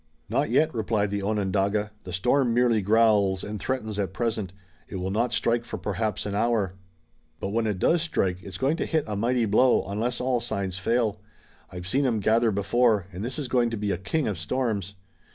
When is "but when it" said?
7.39-7.77